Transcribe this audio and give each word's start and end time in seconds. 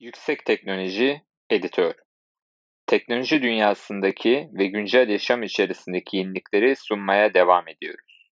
Yüksek 0.00 0.44
Teknoloji 0.44 1.22
Editör 1.50 1.94
Teknoloji 2.86 3.42
dünyasındaki 3.42 4.48
ve 4.52 4.66
güncel 4.66 5.08
yaşam 5.08 5.42
içerisindeki 5.42 6.16
yenilikleri 6.16 6.76
sunmaya 6.76 7.34
devam 7.34 7.68
ediyoruz. 7.68 8.30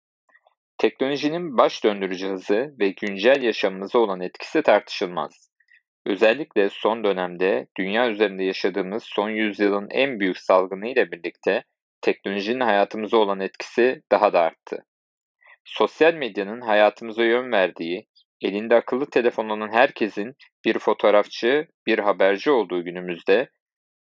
Teknolojinin 0.78 1.58
baş 1.58 1.84
döndürücü 1.84 2.28
hızı 2.28 2.76
ve 2.80 2.90
güncel 2.90 3.42
yaşamımıza 3.44 4.00
olan 4.00 4.22
etkisi 4.22 4.62
tartışılmaz. 4.62 5.52
Özellikle 6.06 6.70
son 6.70 7.04
dönemde 7.04 7.68
dünya 7.78 8.10
üzerinde 8.10 8.44
yaşadığımız 8.44 9.04
son 9.04 9.30
yüzyılın 9.30 9.88
en 9.92 10.20
büyük 10.20 10.38
salgını 10.38 10.88
ile 10.88 11.12
birlikte 11.12 11.64
teknolojinin 12.02 12.60
hayatımıza 12.60 13.18
olan 13.18 13.40
etkisi 13.40 14.02
daha 14.12 14.34
da 14.34 14.42
arttı. 14.42 14.86
Sosyal 15.66 16.14
medyanın 16.14 16.62
hayatımıza 16.62 17.24
yön 17.24 17.52
verdiği, 17.52 18.08
elinde 18.42 18.76
akıllı 18.76 19.10
telefon 19.10 19.50
olan 19.50 19.72
herkesin 19.72 20.36
bir 20.66 20.80
fotoğrafçı, 20.80 21.68
bir 21.88 22.00
haberci 22.00 22.52
olduğu 22.52 22.84
günümüzde 22.84 23.50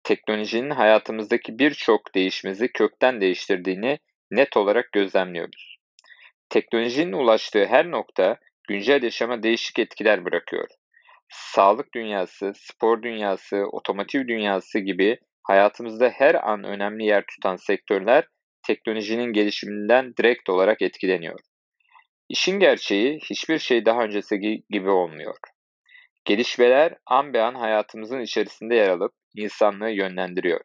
teknolojinin 0.03 0.69
hayatımızdaki 0.69 1.59
birçok 1.59 2.15
değişmezi 2.15 2.71
kökten 2.71 3.21
değiştirdiğini 3.21 3.99
net 4.31 4.57
olarak 4.57 4.91
gözlemliyoruz. 4.91 5.77
Teknolojinin 6.49 7.13
ulaştığı 7.13 7.65
her 7.65 7.91
nokta 7.91 8.37
güncel 8.67 9.03
yaşama 9.03 9.43
değişik 9.43 9.79
etkiler 9.79 10.25
bırakıyor. 10.25 10.67
Sağlık 11.29 11.93
dünyası, 11.93 12.51
spor 12.55 13.03
dünyası, 13.03 13.57
otomotiv 13.71 14.27
dünyası 14.27 14.79
gibi 14.79 15.17
hayatımızda 15.43 16.09
her 16.09 16.49
an 16.49 16.63
önemli 16.63 17.05
yer 17.05 17.23
tutan 17.27 17.55
sektörler 17.55 18.27
teknolojinin 18.67 19.33
gelişiminden 19.33 20.13
direkt 20.17 20.49
olarak 20.49 20.81
etkileniyor. 20.81 21.39
İşin 22.29 22.59
gerçeği 22.59 23.19
hiçbir 23.29 23.59
şey 23.59 23.85
daha 23.85 24.03
öncesi 24.03 24.63
gibi 24.69 24.89
olmuyor. 24.89 25.35
Gelişmeler 26.25 26.93
an 27.05 27.33
be 27.33 27.41
an 27.41 27.55
hayatımızın 27.55 28.19
içerisinde 28.19 28.75
yer 28.75 28.89
alıp 28.89 29.13
insanlığı 29.35 29.89
yönlendiriyor. 29.89 30.61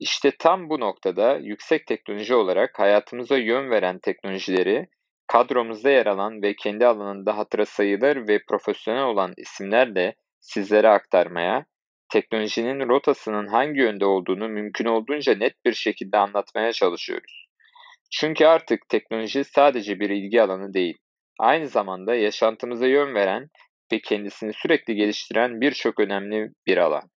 İşte 0.00 0.30
tam 0.38 0.70
bu 0.70 0.80
noktada 0.80 1.36
yüksek 1.36 1.86
teknoloji 1.86 2.34
olarak 2.34 2.78
hayatımıza 2.78 3.38
yön 3.38 3.70
veren 3.70 3.98
teknolojileri 3.98 4.86
kadromuzda 5.26 5.90
yer 5.90 6.06
alan 6.06 6.42
ve 6.42 6.56
kendi 6.56 6.86
alanında 6.86 7.38
hatıra 7.38 7.66
sayılır 7.66 8.28
ve 8.28 8.42
profesyonel 8.48 9.04
olan 9.04 9.32
isimlerle 9.36 10.14
sizlere 10.40 10.88
aktarmaya, 10.88 11.66
teknolojinin 12.12 12.88
rotasının 12.88 13.46
hangi 13.46 13.80
yönde 13.80 14.06
olduğunu 14.06 14.48
mümkün 14.48 14.84
olduğunca 14.84 15.34
net 15.34 15.64
bir 15.64 15.72
şekilde 15.72 16.18
anlatmaya 16.18 16.72
çalışıyoruz. 16.72 17.45
Çünkü 18.10 18.46
artık 18.46 18.88
teknoloji 18.88 19.44
sadece 19.44 20.00
bir 20.00 20.10
ilgi 20.10 20.42
alanı 20.42 20.74
değil, 20.74 20.98
aynı 21.40 21.68
zamanda 21.68 22.14
yaşantımıza 22.14 22.86
yön 22.86 23.14
veren 23.14 23.48
ve 23.92 24.00
kendisini 24.00 24.52
sürekli 24.52 24.94
geliştiren 24.94 25.60
birçok 25.60 26.00
önemli 26.00 26.50
bir 26.66 26.76
alan. 26.76 27.10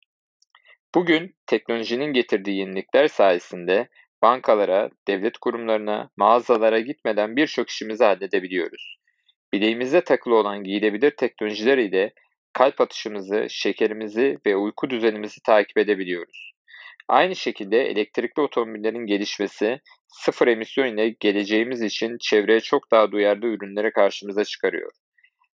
Bugün 0.95 1.35
teknolojinin 1.47 2.13
getirdiği 2.13 2.59
yenilikler 2.59 3.09
sayesinde 3.09 3.89
bankalara, 4.23 4.91
devlet 5.09 5.39
kurumlarına, 5.39 6.11
mağazalara 6.17 6.81
gitmeden 6.81 7.37
birçok 7.37 7.71
işimizi 7.71 8.05
halledebiliyoruz. 8.05 8.97
Bileğimize 9.53 10.01
takılı 10.01 10.35
olan 10.35 10.65
giyilebilir 10.65 11.11
teknolojiler 11.11 11.79
ile 11.79 12.13
kalp 12.53 12.81
atışımızı, 12.81 13.47
şekerimizi 13.49 14.39
ve 14.47 14.57
uyku 14.57 14.91
düzenimizi 14.91 15.43
takip 15.43 15.79
edebiliyoruz. 15.79 16.56
Aynı 17.09 17.37
şekilde 17.37 17.83
elektrikli 17.83 18.41
otomobillerin 18.41 19.07
gelişmesi 19.07 19.81
sıfır 20.09 20.47
emisyon 20.47 20.87
ile 20.87 21.09
geleceğimiz 21.21 21.83
için 21.83 22.17
çevreye 22.21 22.61
çok 22.61 22.91
daha 22.91 23.13
duyarlı 23.13 23.47
ürünlere 23.47 23.91
karşımıza 23.91 24.45
çıkarıyor. 24.45 24.91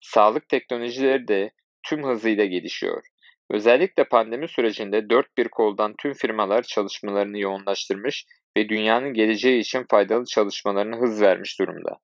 Sağlık 0.01 0.49
teknolojileri 0.49 1.29
de 1.29 1.51
tüm 1.83 2.05
hızıyla 2.05 2.45
gelişiyor. 2.45 3.03
Özellikle 3.51 4.05
pandemi 4.05 4.49
sürecinde 4.49 5.11
dört 5.11 5.37
bir 5.39 5.49
koldan 5.49 5.95
tüm 5.99 6.13
firmalar 6.13 6.63
çalışmalarını 6.63 7.39
yoğunlaştırmış 7.39 8.27
ve 8.57 8.69
dünyanın 8.69 9.15
geleceği 9.15 9.61
için 9.61 9.85
faydalı 9.91 10.25
çalışmalarına 10.25 10.97
hız 10.97 11.23
vermiş 11.23 11.59
durumda. 11.61 11.99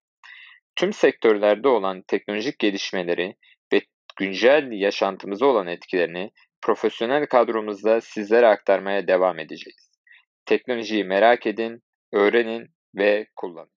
Tüm 0.76 0.92
sektörlerde 0.92 1.68
olan 1.68 2.02
teknolojik 2.08 2.58
gelişmeleri 2.58 3.36
ve 3.72 3.80
güncel 4.16 4.72
yaşantımıza 4.72 5.46
olan 5.46 5.66
etkilerini 5.66 6.30
profesyonel 6.62 7.26
kadromuzda 7.26 8.00
sizlere 8.00 8.46
aktarmaya 8.46 9.06
devam 9.06 9.38
edeceğiz. 9.38 9.90
Teknolojiyi 10.46 11.04
merak 11.04 11.46
edin, 11.46 11.82
öğrenin 12.12 12.68
ve 12.96 13.26
kullanın. 13.36 13.70